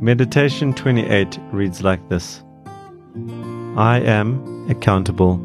[0.00, 2.42] Meditation 28 reads like this
[3.78, 5.38] I am accountable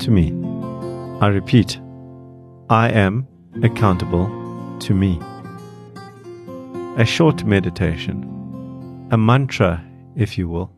[0.00, 0.32] to me.
[1.20, 1.80] I repeat,
[2.68, 3.28] I am
[3.62, 4.26] accountable
[4.80, 5.20] to me.
[6.96, 8.24] A short meditation,
[9.12, 9.84] a mantra,
[10.16, 10.72] if you will,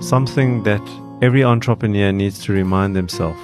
[0.00, 0.82] something that
[1.22, 3.40] every entrepreneur needs to remind themselves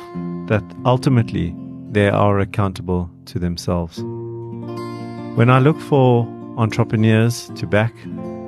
[0.49, 1.55] that ultimately
[1.93, 4.03] they are accountable to themselves.
[5.37, 6.27] When I look for
[6.57, 7.95] entrepreneurs to back,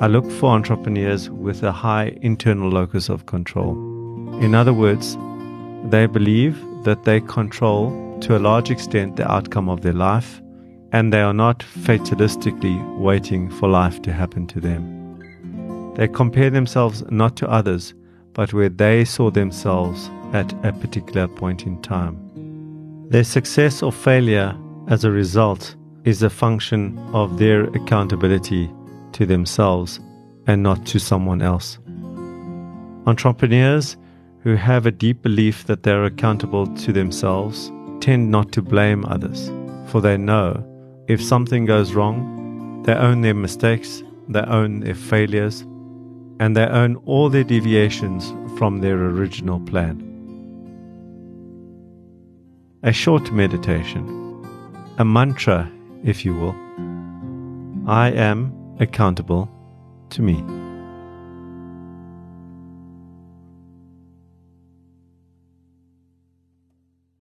[0.00, 3.72] I look for entrepreneurs with a high internal locus of control.
[4.40, 5.18] In other words,
[5.90, 10.40] they believe that they control to a large extent the outcome of their life
[10.92, 15.94] and they are not fatalistically waiting for life to happen to them.
[15.96, 17.92] They compare themselves not to others,
[18.34, 22.16] but where they saw themselves at a particular point in time.
[23.08, 25.74] Their success or failure as a result
[26.04, 28.70] is a function of their accountability
[29.18, 29.98] to themselves
[30.46, 31.78] and not to someone else.
[33.04, 33.96] Entrepreneurs
[34.44, 39.04] who have a deep belief that they are accountable to themselves tend not to blame
[39.06, 39.50] others,
[39.90, 40.64] for they know
[41.08, 45.62] if something goes wrong, they own their mistakes, they own their failures,
[46.38, 50.04] and they own all their deviations from their original plan.
[52.84, 54.04] A short meditation,
[54.98, 55.68] a mantra,
[56.04, 56.54] if you will.
[57.88, 59.48] I am accountable
[60.10, 60.67] to me.